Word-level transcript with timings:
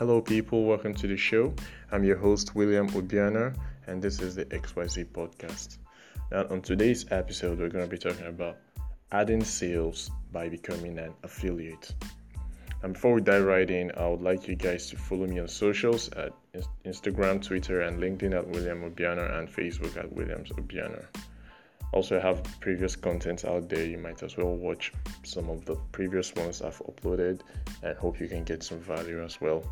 Hello, 0.00 0.22
people, 0.22 0.64
welcome 0.64 0.94
to 0.94 1.06
the 1.06 1.16
show. 1.18 1.52
I'm 1.92 2.04
your 2.04 2.16
host, 2.16 2.54
William 2.54 2.88
Obiana, 2.92 3.54
and 3.86 4.00
this 4.00 4.18
is 4.22 4.34
the 4.34 4.46
XYZ 4.46 5.04
podcast. 5.12 5.76
Now, 6.32 6.46
on 6.48 6.62
today's 6.62 7.04
episode, 7.10 7.58
we're 7.58 7.68
going 7.68 7.84
to 7.84 7.90
be 7.90 7.98
talking 7.98 8.26
about 8.26 8.56
adding 9.12 9.44
sales 9.44 10.10
by 10.32 10.48
becoming 10.48 10.98
an 10.98 11.12
affiliate. 11.22 11.94
And 12.82 12.94
before 12.94 13.12
we 13.12 13.20
dive 13.20 13.44
right 13.44 13.68
in, 13.68 13.92
I 13.94 14.08
would 14.08 14.22
like 14.22 14.48
you 14.48 14.56
guys 14.56 14.88
to 14.88 14.96
follow 14.96 15.26
me 15.26 15.38
on 15.38 15.48
socials 15.48 16.08
at 16.12 16.32
Instagram, 16.86 17.44
Twitter, 17.44 17.82
and 17.82 18.00
LinkedIn 18.00 18.34
at 18.34 18.48
William 18.48 18.90
Obiana 18.90 19.38
and 19.38 19.50
Facebook 19.50 19.98
at 19.98 20.10
Williams 20.10 20.48
Obiana. 20.52 21.04
Also, 21.92 22.16
I 22.16 22.22
have 22.22 22.42
previous 22.60 22.96
content 22.96 23.44
out 23.44 23.68
there. 23.68 23.84
You 23.84 23.98
might 23.98 24.22
as 24.22 24.38
well 24.38 24.56
watch 24.56 24.94
some 25.24 25.50
of 25.50 25.66
the 25.66 25.76
previous 25.92 26.34
ones 26.36 26.62
I've 26.62 26.78
uploaded 26.78 27.42
and 27.82 27.98
hope 27.98 28.18
you 28.18 28.28
can 28.28 28.44
get 28.44 28.62
some 28.62 28.78
value 28.78 29.22
as 29.22 29.42
well. 29.42 29.62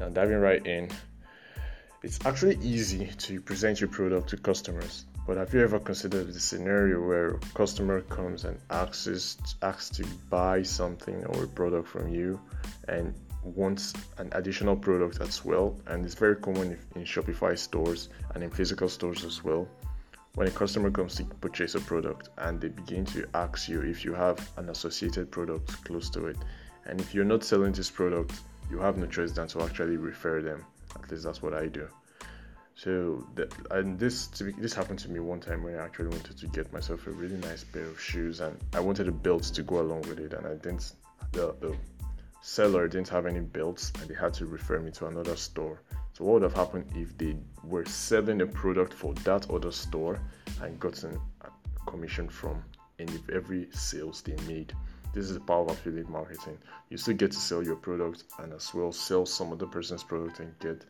Now, 0.00 0.08
diving 0.08 0.38
right 0.38 0.64
in, 0.66 0.90
it's 2.02 2.18
actually 2.26 2.58
easy 2.62 3.06
to 3.06 3.40
present 3.40 3.80
your 3.80 3.88
product 3.88 4.30
to 4.30 4.36
customers. 4.36 5.04
But 5.24 5.36
have 5.36 5.54
you 5.54 5.62
ever 5.62 5.78
considered 5.78 6.26
the 6.34 6.40
scenario 6.40 7.00
where 7.00 7.28
a 7.28 7.38
customer 7.54 8.00
comes 8.00 8.44
and 8.44 8.58
asks 8.70 9.36
asks 9.62 9.90
to 9.98 10.04
buy 10.28 10.62
something 10.62 11.24
or 11.26 11.44
a 11.44 11.46
product 11.46 11.86
from 11.86 12.12
you 12.12 12.40
and 12.88 13.14
wants 13.44 13.92
an 14.18 14.30
additional 14.32 14.74
product 14.74 15.20
as 15.20 15.44
well? 15.44 15.78
And 15.86 16.04
it's 16.04 16.16
very 16.16 16.34
common 16.34 16.76
in 16.96 17.04
Shopify 17.04 17.56
stores 17.56 18.08
and 18.34 18.42
in 18.42 18.50
physical 18.50 18.88
stores 18.88 19.24
as 19.24 19.44
well. 19.44 19.68
When 20.34 20.48
a 20.48 20.50
customer 20.50 20.90
comes 20.90 21.14
to 21.16 21.24
purchase 21.24 21.76
a 21.76 21.80
product 21.80 22.30
and 22.38 22.60
they 22.60 22.68
begin 22.68 23.04
to 23.06 23.28
ask 23.34 23.68
you 23.68 23.82
if 23.82 24.04
you 24.04 24.14
have 24.14 24.50
an 24.56 24.70
associated 24.70 25.30
product 25.30 25.84
close 25.84 26.10
to 26.10 26.26
it, 26.26 26.38
and 26.86 27.00
if 27.00 27.14
you're 27.14 27.24
not 27.24 27.44
selling 27.44 27.72
this 27.72 27.90
product, 27.90 28.32
you 28.72 28.78
have 28.78 28.96
no 28.96 29.06
choice 29.06 29.32
than 29.32 29.46
to 29.48 29.62
actually 29.62 29.98
refer 29.98 30.40
them. 30.40 30.64
At 30.96 31.10
least 31.10 31.24
that's 31.24 31.42
what 31.42 31.52
I 31.52 31.66
do. 31.66 31.86
So 32.74 33.26
and 33.70 33.98
this 33.98 34.28
this 34.64 34.72
happened 34.72 34.98
to 35.00 35.10
me 35.10 35.20
one 35.20 35.40
time 35.40 35.62
when 35.62 35.74
I 35.74 35.84
actually 35.84 36.08
wanted 36.08 36.38
to 36.38 36.46
get 36.48 36.72
myself 36.72 37.06
a 37.06 37.10
really 37.10 37.36
nice 37.36 37.64
pair 37.64 37.84
of 37.84 38.00
shoes 38.00 38.40
and 38.40 38.56
I 38.72 38.80
wanted 38.80 39.08
a 39.08 39.12
belt 39.12 39.42
to 39.42 39.62
go 39.62 39.80
along 39.80 40.02
with 40.02 40.18
it 40.18 40.32
and 40.32 40.46
I 40.46 40.54
didn't 40.54 40.94
the, 41.32 41.54
the 41.60 41.76
seller 42.40 42.88
didn't 42.88 43.10
have 43.10 43.26
any 43.26 43.40
belts 43.40 43.92
and 44.00 44.08
they 44.08 44.14
had 44.14 44.32
to 44.34 44.46
refer 44.46 44.80
me 44.80 44.90
to 44.92 45.06
another 45.06 45.36
store. 45.36 45.82
So 46.14 46.24
what 46.24 46.34
would 46.34 46.42
have 46.42 46.54
happened 46.54 46.86
if 46.96 47.16
they 47.18 47.36
were 47.62 47.84
selling 47.84 48.40
a 48.40 48.46
product 48.46 48.94
for 48.94 49.12
that 49.28 49.50
other 49.50 49.70
store 49.70 50.18
and 50.62 50.80
gotten 50.80 51.20
a 51.42 51.90
commission 51.90 52.26
from 52.28 52.64
any 52.98 53.18
every 53.30 53.68
sales 53.70 54.22
they 54.22 54.36
made? 54.48 54.72
This 55.12 55.26
is 55.26 55.34
the 55.34 55.40
power 55.40 55.64
of 55.64 55.70
affiliate 55.70 56.08
marketing. 56.08 56.58
You 56.88 56.96
still 56.96 57.14
get 57.14 57.32
to 57.32 57.38
sell 57.38 57.62
your 57.62 57.76
product 57.76 58.24
and 58.38 58.52
as 58.52 58.72
well 58.72 58.92
sell 58.92 59.26
some 59.26 59.52
other 59.52 59.66
person's 59.66 60.02
product 60.02 60.40
and 60.40 60.58
get 60.58 60.84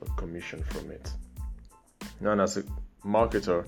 a 0.00 0.04
commission 0.16 0.62
from 0.64 0.90
it. 0.90 1.12
Now, 2.20 2.38
as 2.40 2.56
a 2.56 2.64
marketer, 3.04 3.66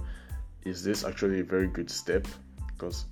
is 0.65 0.83
this 0.83 1.05
actually 1.05 1.41
a 1.41 1.45
very 1.45 1.69
good 1.69 1.91
step? 1.91 2.27
Because 2.67 3.07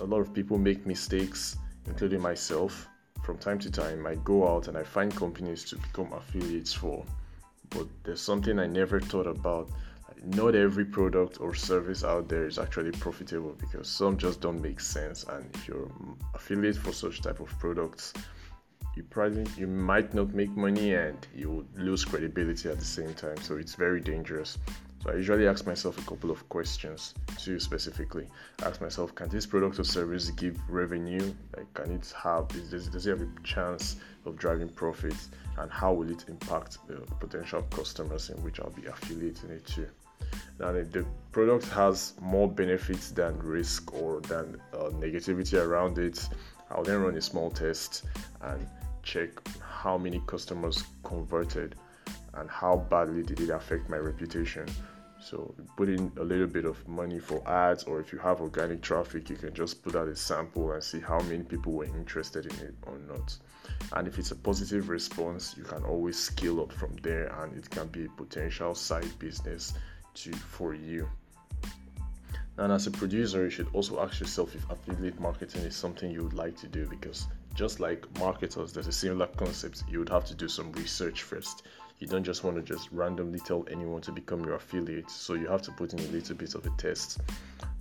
a 0.00 0.04
lot 0.04 0.20
of 0.20 0.34
people 0.34 0.58
make 0.58 0.86
mistakes, 0.86 1.56
including 1.86 2.20
myself. 2.20 2.88
From 3.22 3.38
time 3.38 3.58
to 3.60 3.70
time, 3.70 4.06
I 4.06 4.16
go 4.16 4.48
out 4.48 4.68
and 4.68 4.76
I 4.76 4.82
find 4.82 5.14
companies 5.14 5.64
to 5.64 5.76
become 5.76 6.12
affiliates 6.12 6.72
for, 6.72 7.04
but 7.70 7.86
there's 8.04 8.20
something 8.20 8.58
I 8.58 8.66
never 8.66 9.00
thought 9.00 9.26
about 9.26 9.70
not 10.24 10.54
every 10.54 10.84
product 10.84 11.40
or 11.40 11.54
service 11.54 12.04
out 12.04 12.28
there 12.28 12.46
is 12.46 12.58
actually 12.58 12.92
profitable 12.92 13.54
because 13.58 13.88
some 13.88 14.16
just 14.16 14.40
don't 14.40 14.60
make 14.60 14.80
sense. 14.80 15.24
And 15.24 15.48
if 15.54 15.68
you're 15.68 15.90
affiliate 16.34 16.76
for 16.76 16.92
such 16.92 17.22
type 17.22 17.40
of 17.40 17.48
products 17.58 18.12
you 18.98 19.04
probably 19.04 19.46
you 19.56 19.68
might 19.68 20.12
not 20.12 20.34
make 20.34 20.50
money 20.56 20.94
and 20.94 21.26
you 21.32 21.64
lose 21.76 22.04
credibility 22.04 22.68
at 22.68 22.78
the 22.80 22.84
same 22.84 23.14
time. 23.14 23.36
So 23.42 23.56
it's 23.56 23.76
very 23.76 24.00
dangerous. 24.00 24.58
So 25.00 25.10
i 25.12 25.14
usually 25.14 25.46
ask 25.46 25.64
myself 25.64 25.96
a 25.98 26.02
couple 26.10 26.32
of 26.32 26.48
questions 26.48 27.14
to 27.38 27.52
you 27.52 27.60
specifically. 27.60 28.26
Ask 28.64 28.80
myself 28.80 29.14
can 29.14 29.28
this 29.28 29.46
product 29.46 29.78
or 29.78 29.84
service 29.84 30.30
give 30.30 30.58
revenue? 30.68 31.32
Like 31.56 31.72
can 31.74 31.92
it 31.92 32.12
have 32.20 32.50
is, 32.56 32.88
does 32.88 33.06
it 33.06 33.10
have 33.10 33.22
a 33.22 33.28
chance 33.44 33.96
of 34.26 34.36
driving 34.36 34.68
profits? 34.68 35.28
And 35.58 35.70
how 35.70 35.92
will 35.92 36.10
it 36.10 36.24
impact 36.28 36.78
the 36.88 36.96
potential 37.20 37.62
customers 37.70 38.30
in 38.30 38.36
which 38.42 38.60
i'll 38.60 38.70
be 38.70 38.86
affiliating 38.86 39.50
it 39.50 39.66
to 39.66 39.88
if 40.60 40.92
the 40.92 41.04
product 41.32 41.68
has 41.68 42.14
more 42.20 42.48
benefits 42.48 43.10
than 43.10 43.38
risk 43.38 43.92
or 43.94 44.20
than 44.22 44.60
uh, 44.72 44.90
negativity 45.00 45.62
around 45.62 45.98
it, 45.98 46.28
I'll 46.70 46.82
then 46.82 47.00
run 47.00 47.16
a 47.16 47.20
small 47.20 47.50
test 47.50 48.04
and 48.42 48.66
check 49.02 49.30
how 49.60 49.96
many 49.96 50.20
customers 50.26 50.84
converted 51.02 51.74
and 52.34 52.50
how 52.50 52.86
badly 52.90 53.22
did 53.22 53.40
it 53.40 53.50
affect 53.50 53.88
my 53.88 53.96
reputation. 53.96 54.66
So 55.20 55.54
put 55.76 55.88
in 55.88 56.12
a 56.18 56.22
little 56.22 56.46
bit 56.46 56.64
of 56.64 56.86
money 56.86 57.18
for 57.18 57.46
ads, 57.48 57.84
or 57.84 58.00
if 58.00 58.12
you 58.12 58.18
have 58.20 58.40
organic 58.40 58.82
traffic, 58.82 59.28
you 59.28 59.36
can 59.36 59.52
just 59.52 59.82
put 59.82 59.96
out 59.96 60.08
a 60.08 60.14
sample 60.14 60.72
and 60.72 60.82
see 60.82 61.00
how 61.00 61.18
many 61.20 61.42
people 61.42 61.72
were 61.72 61.86
interested 61.86 62.46
in 62.46 62.54
it 62.60 62.74
or 62.86 62.98
not. 62.98 63.36
And 63.92 64.06
if 64.06 64.18
it's 64.18 64.30
a 64.30 64.36
positive 64.36 64.88
response, 64.88 65.56
you 65.56 65.64
can 65.64 65.84
always 65.84 66.18
scale 66.18 66.60
up 66.60 66.72
from 66.72 66.94
there, 67.02 67.26
and 67.42 67.56
it 67.56 67.68
can 67.68 67.88
be 67.88 68.04
a 68.04 68.08
potential 68.10 68.74
side 68.74 69.18
business 69.18 69.74
to 70.14 70.32
for 70.32 70.74
you. 70.74 71.08
And 72.56 72.72
as 72.72 72.88
a 72.88 72.90
producer, 72.90 73.44
you 73.44 73.50
should 73.50 73.68
also 73.72 74.02
ask 74.02 74.20
yourself 74.20 74.54
if 74.54 74.68
affiliate 74.68 75.20
marketing 75.20 75.62
is 75.62 75.76
something 75.76 76.10
you 76.10 76.24
would 76.24 76.34
like 76.34 76.56
to 76.56 76.66
do 76.66 76.86
because 76.86 77.28
just 77.54 77.78
like 77.78 78.04
marketers, 78.18 78.72
there's 78.72 78.88
a 78.88 78.92
similar 78.92 79.26
concept. 79.26 79.84
You 79.88 80.00
would 80.00 80.08
have 80.08 80.24
to 80.26 80.34
do 80.34 80.48
some 80.48 80.72
research 80.72 81.22
first. 81.22 81.66
You 81.98 82.06
don't 82.06 82.24
just 82.24 82.44
want 82.44 82.56
to 82.56 82.62
just 82.62 82.88
randomly 82.92 83.40
tell 83.40 83.64
anyone 83.70 84.00
to 84.02 84.12
become 84.12 84.44
your 84.44 84.54
affiliate. 84.54 85.10
So 85.10 85.34
you 85.34 85.48
have 85.48 85.62
to 85.62 85.72
put 85.72 85.92
in 85.92 86.00
a 86.00 86.08
little 86.12 86.36
bit 86.36 86.54
of 86.54 86.66
a 86.66 86.70
test. 86.70 87.20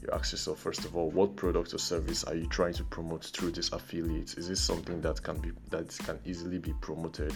You 0.01 0.09
ask 0.13 0.31
yourself 0.31 0.59
first 0.59 0.85
of 0.85 0.95
all, 0.95 1.09
what 1.09 1.35
product 1.35 1.73
or 1.73 1.79
service 1.79 2.23
are 2.23 2.35
you 2.35 2.45
trying 2.47 2.73
to 2.73 2.83
promote 2.83 3.25
through 3.25 3.51
this 3.51 3.71
affiliate? 3.71 4.37
Is 4.37 4.47
this 4.47 4.61
something 4.61 5.01
that 5.01 5.23
can 5.23 5.39
be 5.39 5.51
that 5.71 5.97
can 5.99 6.19
easily 6.25 6.59
be 6.59 6.73
promoted? 6.81 7.33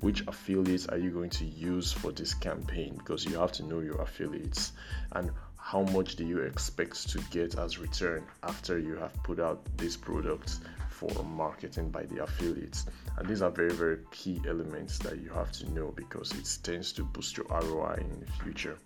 Which 0.00 0.26
affiliates 0.26 0.86
are 0.88 0.98
you 0.98 1.10
going 1.10 1.30
to 1.30 1.44
use 1.44 1.92
for 1.92 2.10
this 2.10 2.34
campaign? 2.34 2.96
Because 2.98 3.24
you 3.24 3.38
have 3.38 3.52
to 3.52 3.62
know 3.62 3.80
your 3.80 4.00
affiliates 4.00 4.72
and 5.12 5.30
how 5.62 5.82
much 5.82 6.16
do 6.16 6.26
you 6.26 6.40
expect 6.40 7.08
to 7.08 7.18
get 7.30 7.56
as 7.56 7.78
return 7.78 8.24
after 8.42 8.80
you 8.80 8.96
have 8.96 9.14
put 9.22 9.38
out 9.38 9.64
this 9.76 9.96
product 9.96 10.58
for 10.90 11.22
marketing 11.22 11.88
by 11.88 12.02
the 12.02 12.22
affiliates 12.22 12.86
and 13.16 13.28
these 13.28 13.42
are 13.42 13.50
very 13.50 13.72
very 13.72 13.98
key 14.10 14.40
elements 14.46 14.98
that 14.98 15.20
you 15.20 15.30
have 15.30 15.52
to 15.52 15.70
know 15.70 15.92
because 15.96 16.32
it 16.32 16.58
tends 16.64 16.92
to 16.92 17.04
boost 17.04 17.36
your 17.36 17.46
ROI 17.46 17.94
in 18.00 18.20
the 18.20 18.26
future 18.42 18.76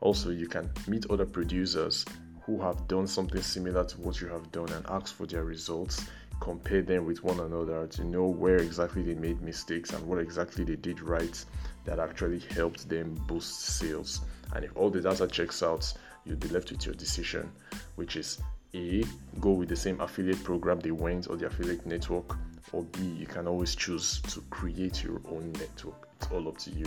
also 0.00 0.30
you 0.30 0.48
can 0.48 0.70
meet 0.88 1.04
other 1.10 1.26
producers 1.26 2.04
who 2.46 2.60
have 2.60 2.88
done 2.88 3.06
something 3.06 3.42
similar 3.42 3.84
to 3.84 4.00
what 4.00 4.20
you 4.20 4.28
have 4.28 4.50
done 4.52 4.70
and 4.72 4.86
ask 4.88 5.14
for 5.14 5.26
their 5.26 5.44
results 5.44 6.06
compare 6.40 6.82
them 6.82 7.06
with 7.06 7.24
one 7.24 7.40
another 7.40 7.86
to 7.86 8.04
know 8.04 8.26
where 8.26 8.58
exactly 8.58 9.02
they 9.02 9.14
made 9.14 9.40
mistakes 9.42 9.92
and 9.92 10.06
what 10.06 10.18
exactly 10.18 10.64
they 10.64 10.76
did 10.76 11.00
right 11.00 11.44
that 11.84 11.98
actually 11.98 12.40
helped 12.54 12.88
them 12.88 13.14
boost 13.26 13.60
sales 13.60 14.20
and 14.54 14.64
if 14.64 14.76
all 14.76 14.90
the 14.90 15.00
data 15.00 15.26
checks 15.26 15.62
out 15.62 15.92
you'll 16.24 16.36
be 16.36 16.48
left 16.48 16.70
with 16.70 16.84
your 16.84 16.94
decision 16.94 17.50
which 17.96 18.16
is 18.16 18.38
a, 18.76 19.04
go 19.40 19.52
with 19.52 19.68
the 19.68 19.76
same 19.76 20.00
affiliate 20.00 20.42
program 20.44 20.80
they 20.80 20.90
went 20.90 21.28
or 21.28 21.36
the 21.36 21.46
affiliate 21.46 21.86
network, 21.86 22.36
or 22.72 22.82
B, 22.82 23.02
you 23.02 23.26
can 23.26 23.46
always 23.46 23.74
choose 23.74 24.20
to 24.22 24.40
create 24.50 25.02
your 25.02 25.20
own 25.30 25.52
network. 25.52 26.08
It's 26.20 26.30
all 26.30 26.48
up 26.48 26.58
to 26.58 26.70
you. 26.70 26.86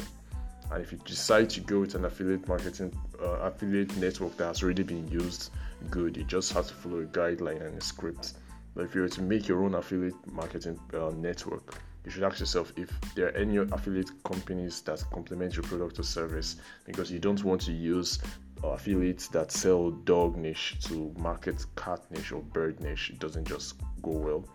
And 0.71 0.83
if 0.83 0.91
you 0.91 0.99
decide 0.99 1.49
to 1.51 1.61
go 1.61 1.79
with 1.79 1.95
an 1.95 2.05
affiliate 2.05 2.47
marketing 2.47 2.91
uh, 3.21 3.39
affiliate 3.41 3.95
network 3.97 4.37
that 4.37 4.47
has 4.47 4.63
already 4.63 4.83
been 4.83 5.07
used, 5.07 5.51
good. 5.89 6.15
You 6.15 6.23
just 6.23 6.53
have 6.53 6.67
to 6.67 6.73
follow 6.73 6.99
a 6.99 7.05
guideline 7.05 7.65
and 7.65 7.77
a 7.77 7.81
script. 7.81 8.33
But 8.75 8.85
if 8.85 8.95
you 8.95 9.01
were 9.01 9.09
to 9.09 9.21
make 9.21 9.47
your 9.47 9.63
own 9.63 9.75
affiliate 9.75 10.15
marketing 10.31 10.79
uh, 10.93 11.11
network, 11.15 11.75
you 12.05 12.11
should 12.11 12.23
ask 12.23 12.39
yourself 12.39 12.71
if 12.77 12.89
there 13.15 13.27
are 13.27 13.37
any 13.37 13.57
affiliate 13.57 14.11
companies 14.23 14.81
that 14.81 15.03
complement 15.11 15.55
your 15.55 15.63
product 15.63 15.99
or 15.99 16.03
service 16.03 16.55
because 16.85 17.11
you 17.11 17.19
don't 17.19 17.43
want 17.43 17.61
to 17.61 17.71
use 17.71 18.19
affiliates 18.63 19.27
that 19.27 19.51
sell 19.51 19.91
dog 19.91 20.35
niche 20.35 20.77
to 20.81 21.13
market 21.17 21.65
cat 21.75 21.99
niche 22.11 22.31
or 22.31 22.41
bird 22.41 22.79
niche 22.81 23.09
it 23.09 23.19
doesn't 23.19 23.47
just 23.47 23.75
go 24.01 24.11
well 24.11 24.45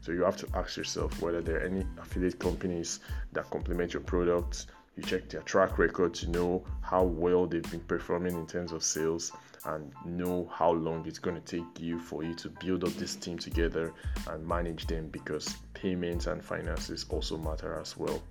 so 0.00 0.12
you 0.12 0.22
have 0.22 0.36
to 0.36 0.46
ask 0.54 0.76
yourself 0.76 1.20
whether 1.22 1.40
there 1.40 1.56
are 1.56 1.66
any 1.66 1.84
affiliate 1.98 2.38
companies 2.38 3.00
that 3.32 3.48
complement 3.50 3.92
your 3.92 4.02
products 4.02 4.66
you 4.96 5.02
check 5.02 5.28
their 5.28 5.42
track 5.42 5.78
record 5.78 6.14
to 6.14 6.30
know 6.30 6.64
how 6.80 7.02
well 7.02 7.46
they've 7.46 7.70
been 7.70 7.80
performing 7.80 8.34
in 8.34 8.46
terms 8.46 8.72
of 8.72 8.82
sales 8.82 9.32
and 9.66 9.92
know 10.04 10.50
how 10.52 10.70
long 10.70 11.06
it's 11.06 11.18
going 11.18 11.40
to 11.40 11.58
take 11.58 11.80
you 11.80 11.98
for 11.98 12.22
you 12.22 12.34
to 12.34 12.48
build 12.48 12.84
up 12.84 12.92
this 12.94 13.16
team 13.16 13.38
together 13.38 13.92
and 14.28 14.46
manage 14.46 14.86
them 14.86 15.08
because 15.08 15.56
payments 15.72 16.26
and 16.26 16.44
finances 16.44 17.06
also 17.08 17.36
matter 17.38 17.78
as 17.80 17.96
well 17.96 18.22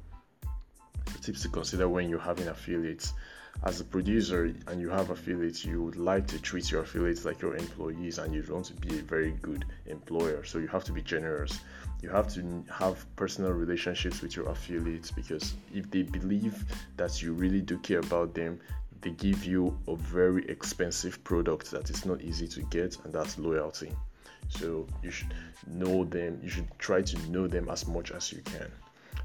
tips 1.23 1.41
to 1.43 1.49
consider 1.49 1.87
when 1.87 2.09
you're 2.09 2.19
having 2.19 2.47
affiliates 2.47 3.13
as 3.65 3.79
a 3.79 3.83
producer 3.83 4.53
and 4.67 4.81
you 4.81 4.89
have 4.89 5.09
affiliates, 5.09 5.63
you 5.63 5.81
would 5.81 5.95
like 5.95 6.27
to 6.27 6.39
treat 6.39 6.69
your 6.71 6.81
affiliates 6.81 7.23
like 7.23 7.41
your 7.41 7.55
employees 7.55 8.17
and 8.17 8.33
you 8.33 8.43
want 8.49 8.65
to 8.65 8.73
be 8.73 8.99
a 8.99 9.01
very 9.01 9.31
good 9.41 9.65
employer. 9.85 10.43
So 10.43 10.57
you 10.57 10.67
have 10.67 10.83
to 10.85 10.91
be 10.91 11.01
generous. 11.01 11.59
You 12.01 12.09
have 12.09 12.27
to 12.33 12.63
have 12.71 13.05
personal 13.15 13.51
relationships 13.51 14.21
with 14.21 14.35
your 14.35 14.49
affiliates 14.49 15.11
because 15.11 15.53
if 15.73 15.89
they 15.91 16.01
believe 16.01 16.65
that 16.97 17.21
you 17.21 17.33
really 17.33 17.61
do 17.61 17.77
care 17.77 17.99
about 17.99 18.33
them, 18.33 18.59
they 19.01 19.11
give 19.11 19.45
you 19.45 19.77
a 19.87 19.95
very 19.95 20.45
expensive 20.49 21.23
product 21.23 21.71
that 21.71 21.89
is 21.89 22.05
not 22.05 22.21
easy 22.21 22.47
to 22.47 22.61
get, 22.63 22.97
and 23.03 23.13
that's 23.13 23.37
loyalty. 23.37 23.91
So 24.49 24.87
you 25.01 25.11
should 25.11 25.33
know 25.67 26.05
them, 26.05 26.39
you 26.41 26.49
should 26.49 26.67
try 26.79 27.01
to 27.01 27.29
know 27.29 27.47
them 27.47 27.69
as 27.69 27.85
much 27.87 28.11
as 28.11 28.31
you 28.31 28.41
can. 28.41 28.71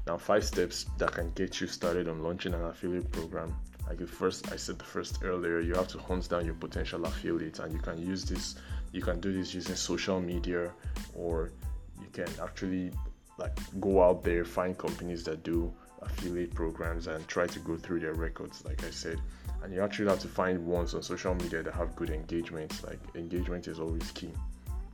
Now, 0.07 0.17
five 0.17 0.43
steps 0.43 0.85
that 0.97 1.11
can 1.11 1.31
get 1.31 1.61
you 1.61 1.67
started 1.67 2.07
on 2.07 2.23
launching 2.23 2.53
an 2.53 2.65
affiliate 2.65 3.11
program. 3.11 3.55
Like 3.87 3.97
the 3.97 4.07
first, 4.07 4.51
I 4.51 4.55
said 4.55 4.77
the 4.77 4.85
first 4.85 5.23
earlier, 5.23 5.59
you 5.59 5.73
have 5.73 5.87
to 5.89 5.99
hunt 5.99 6.29
down 6.29 6.45
your 6.45 6.53
potential 6.55 7.05
affiliates, 7.05 7.59
and 7.59 7.73
you 7.73 7.79
can 7.79 7.97
use 7.99 8.25
this. 8.25 8.55
You 8.91 9.01
can 9.01 9.19
do 9.19 9.33
this 9.33 9.53
using 9.53 9.75
social 9.75 10.19
media, 10.19 10.71
or 11.15 11.51
you 11.99 12.07
can 12.13 12.27
actually 12.41 12.91
like 13.37 13.57
go 13.79 14.03
out 14.03 14.23
there, 14.23 14.45
find 14.45 14.77
companies 14.77 15.23
that 15.23 15.43
do 15.43 15.73
affiliate 16.01 16.53
programs, 16.53 17.07
and 17.07 17.27
try 17.27 17.47
to 17.47 17.59
go 17.59 17.77
through 17.77 18.01
their 18.01 18.13
records. 18.13 18.63
Like 18.65 18.83
I 18.83 18.91
said, 18.91 19.19
and 19.63 19.73
you 19.73 19.81
actually 19.81 20.09
have 20.09 20.19
to 20.19 20.27
find 20.27 20.65
ones 20.65 20.93
on 20.93 21.01
social 21.01 21.33
media 21.35 21.63
that 21.63 21.73
have 21.73 21.95
good 21.95 22.09
engagement. 22.09 22.83
Like 22.85 22.99
engagement 23.15 23.67
is 23.67 23.79
always 23.79 24.09
key. 24.11 24.31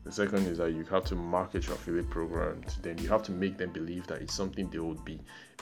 The 0.05 0.11
second 0.11 0.45
is 0.45 0.59
that 0.59 0.71
you 0.71 0.83
have 0.83 1.03
to 1.05 1.15
market 1.15 1.65
your 1.65 1.73
affiliate 1.73 2.11
program 2.11 2.61
to 2.61 2.81
them. 2.83 2.99
You 2.99 3.09
have 3.09 3.23
to 3.23 3.31
make 3.31 3.57
them 3.57 3.71
believe 3.71 4.05
that 4.05 4.21
it's 4.21 4.35
something 4.35 4.69
they 4.69 4.77
would 4.77 5.03
be 5.03 5.19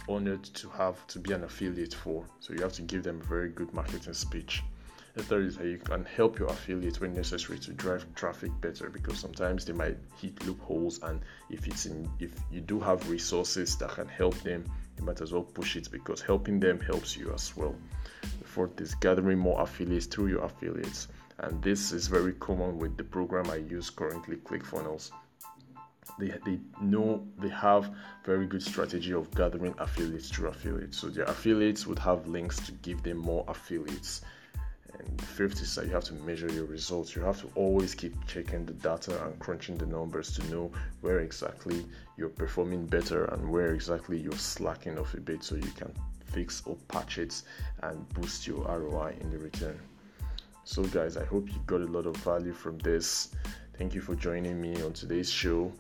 honored 0.10 0.44
to 0.44 0.68
have 0.72 1.08
to 1.08 1.20
be 1.20 1.32
an 1.32 1.46
affiliate 1.46 1.94
for. 1.94 2.26
So 2.42 2.52
you 2.52 2.62
have 2.62 2.74
to 2.74 2.82
give 2.82 3.04
them 3.04 3.22
a 3.22 3.24
very 3.24 3.48
good 3.48 3.74
marketing 3.74 4.14
speech. 4.14 4.62
The 5.14 5.24
third 5.24 5.46
is 5.46 5.58
that 5.58 5.68
you 5.68 5.78
can 5.78 6.04
help 6.04 6.40
your 6.40 6.50
affiliates 6.50 7.00
when 7.00 7.14
necessary 7.14 7.58
to 7.60 7.72
drive 7.72 8.06
traffic 8.16 8.52
better 8.60 8.90
because 8.90 9.18
sometimes 9.18 9.64
they 9.64 9.72
might 9.72 9.98
hit 10.20 10.46
loopholes 10.46 11.02
and 11.04 11.22
if 11.50 11.66
it's 11.66 11.86
in 11.86 12.10
if 12.20 12.32
you 12.52 12.60
do 12.60 12.82
have 12.82 13.10
resources 13.10 13.78
that 13.78 13.92
can 13.92 14.10
help 14.10 14.36
them, 14.42 14.66
you 14.98 15.06
might 15.06 15.22
as 15.22 15.32
well 15.32 15.44
push 15.44 15.78
it 15.78 15.90
because 15.90 16.20
helping 16.20 16.60
them 16.60 16.82
helps 16.82 17.16
you 17.16 17.32
as 17.32 17.56
well. 17.56 17.76
The 18.24 18.48
fourth 18.48 18.82
is 18.82 18.94
gathering 18.96 19.38
more 19.38 19.62
affiliates 19.62 20.08
through 20.08 20.28
your 20.28 20.44
affiliates 20.44 21.08
and 21.44 21.62
this 21.62 21.92
is 21.92 22.08
very 22.08 22.34
common 22.34 22.80
with 22.80 22.96
the 22.96 23.04
program 23.04 23.50
I 23.52 23.58
use 23.58 23.90
currently, 23.90 24.38
ClickFunnels. 24.38 25.12
They, 26.18 26.34
they 26.46 26.60
know 26.82 27.28
they 27.38 27.50
have 27.50 27.94
very 28.24 28.46
good 28.46 28.64
strategy 28.64 29.14
of 29.14 29.30
gathering 29.36 29.76
affiliates 29.78 30.30
through 30.30 30.50
affiliates. 30.50 30.98
So 31.00 31.10
their 31.10 31.26
affiliates 31.26 31.86
would 31.86 32.00
have 32.00 32.28
links 32.28 32.66
to 32.66 32.72
give 32.72 33.04
them 33.04 33.18
more 33.18 33.44
affiliates. 33.50 34.22
And 34.98 35.18
the 35.18 35.26
fifth 35.26 35.62
is 35.62 35.76
that 35.76 35.86
you 35.86 35.92
have 35.92 36.06
to 36.06 36.14
measure 36.14 36.50
your 36.50 36.66
results. 36.66 37.14
You 37.14 37.24
have 37.24 37.42
to 37.42 37.50
always 37.56 37.94
keep 37.94 38.14
checking 38.26 38.66
the 38.66 38.74
data 38.74 39.26
and 39.26 39.38
crunching 39.40 39.78
the 39.78 39.88
numbers 39.88 40.32
to 40.38 40.50
know 40.50 40.72
where 41.02 41.20
exactly 41.20 41.86
you're 42.16 42.30
performing 42.30 42.86
better 42.86 43.26
and 43.26 43.52
where 43.52 43.74
exactly 43.74 44.18
you're 44.18 44.32
slacking 44.34 44.98
off 44.98 45.14
a 45.14 45.20
bit 45.20 45.44
so 45.44 45.56
you 45.56 45.72
can 45.76 45.92
fix 46.26 46.64
or 46.66 46.78
patch 46.88 47.18
it 47.18 47.42
and 47.82 48.08
boost 48.14 48.48
your 48.48 48.64
ROI 48.66 49.16
in 49.20 49.30
the 49.30 49.40
return. 49.40 49.78
So, 50.74 50.82
guys, 50.86 51.18
I 51.18 51.26
hope 51.26 51.50
you 51.50 51.60
got 51.68 51.82
a 51.82 51.86
lot 51.86 52.08
of 52.08 52.18
value 52.18 52.52
from 52.52 52.80
this. 52.80 53.30
Thank 53.78 53.94
you 53.94 54.02
for 54.02 54.16
joining 54.16 54.60
me 54.60 54.82
on 54.82 54.92
today's 54.92 55.30
show. 55.30 55.72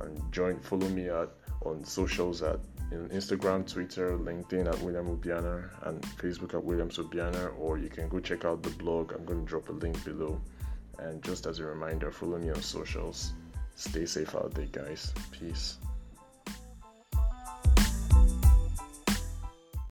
And 0.00 0.32
join, 0.32 0.58
follow 0.58 0.88
me 0.88 1.08
at 1.08 1.28
on 1.64 1.84
socials 1.84 2.42
at 2.42 2.58
in 2.90 3.08
Instagram, 3.10 3.64
Twitter, 3.72 4.18
LinkedIn 4.18 4.66
at 4.66 4.76
William 4.80 5.06
Obiana, 5.06 5.70
and 5.86 6.02
Facebook 6.02 6.52
at 6.54 6.64
William 6.64 6.88
Obiana. 6.88 7.56
Or 7.60 7.78
you 7.78 7.88
can 7.88 8.08
go 8.08 8.18
check 8.18 8.44
out 8.44 8.64
the 8.64 8.70
blog. 8.70 9.12
I'm 9.12 9.24
going 9.24 9.44
to 9.44 9.46
drop 9.46 9.68
a 9.68 9.72
link 9.72 10.04
below. 10.04 10.40
And 10.98 11.22
just 11.22 11.46
as 11.46 11.60
a 11.60 11.66
reminder, 11.66 12.10
follow 12.10 12.38
me 12.38 12.50
on 12.50 12.60
socials. 12.60 13.34
Stay 13.76 14.04
safe 14.04 14.34
out 14.34 14.52
there, 14.52 14.66
guys. 14.66 15.12
Peace. 15.30 15.78